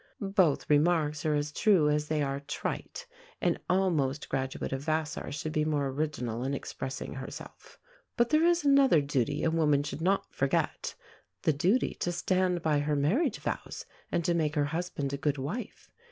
Both 0.33 0.67
remarks 0.67 1.27
are 1.27 1.35
as 1.35 1.51
true 1.51 1.87
as 1.87 2.07
they 2.07 2.23
are 2.23 2.39
trite. 2.47 3.05
An 3.39 3.59
almost 3.69 4.29
graduate 4.29 4.73
of 4.73 4.81
Vassar 4.81 5.31
should 5.31 5.51
be 5.51 5.63
more 5.63 5.89
original 5.89 6.43
in 6.43 6.55
expressing 6.55 7.13
herself. 7.13 7.77
But 8.17 8.29
there 8.29 8.43
is 8.43 8.65
another 8.65 8.99
duty 9.01 9.43
a 9.43 9.51
woman 9.51 9.83
should 9.83 10.01
not 10.01 10.33
forget 10.33 10.95
the 11.43 11.53
duty 11.53 11.93
to 11.99 12.11
stand 12.11 12.63
by 12.63 12.79
her 12.79 12.95
marriage 12.95 13.37
vows 13.37 13.85
and 14.11 14.25
to 14.25 14.33
make 14.33 14.55
her 14.55 14.65
husband 14.65 15.13
a 15.13 15.17
good 15.17 15.37
wife. 15.37 15.91